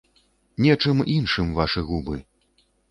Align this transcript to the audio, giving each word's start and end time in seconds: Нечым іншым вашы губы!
Нечым 0.65 0.97
іншым 1.17 1.55
вашы 1.61 1.89
губы! 1.93 2.15